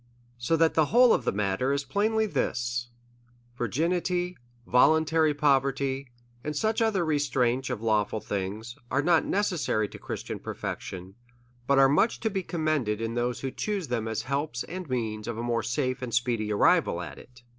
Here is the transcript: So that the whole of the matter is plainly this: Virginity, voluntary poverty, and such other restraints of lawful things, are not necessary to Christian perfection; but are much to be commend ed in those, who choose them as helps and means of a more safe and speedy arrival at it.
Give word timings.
So 0.39 0.57
that 0.57 0.73
the 0.73 0.85
whole 0.87 1.13
of 1.13 1.25
the 1.25 1.31
matter 1.31 1.71
is 1.71 1.83
plainly 1.83 2.25
this: 2.25 2.89
Virginity, 3.55 4.35
voluntary 4.65 5.35
poverty, 5.35 6.07
and 6.43 6.55
such 6.55 6.81
other 6.81 7.05
restraints 7.05 7.69
of 7.69 7.83
lawful 7.83 8.19
things, 8.19 8.75
are 8.89 9.03
not 9.03 9.25
necessary 9.25 9.87
to 9.89 9.99
Christian 9.99 10.39
perfection; 10.39 11.13
but 11.67 11.77
are 11.77 11.87
much 11.87 12.19
to 12.21 12.31
be 12.31 12.41
commend 12.41 12.89
ed 12.89 12.99
in 12.99 13.13
those, 13.13 13.41
who 13.41 13.51
choose 13.51 13.89
them 13.89 14.07
as 14.07 14.23
helps 14.23 14.63
and 14.63 14.89
means 14.89 15.27
of 15.27 15.37
a 15.37 15.43
more 15.43 15.61
safe 15.61 16.01
and 16.01 16.15
speedy 16.15 16.51
arrival 16.51 16.99
at 16.99 17.19
it. 17.19 17.43